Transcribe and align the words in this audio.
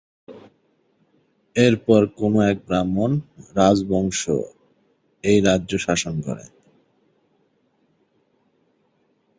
এর 1.55 1.75
পর 1.85 2.01
কোনো 2.17 2.39
এক 2.51 2.57
ব্রাহ্মণ 2.67 3.11
রাজবংশ 3.55 4.21
এই 5.23 5.37
রাজ্য 5.41 5.71
শাসন 5.77 6.15
করে। 6.27 6.45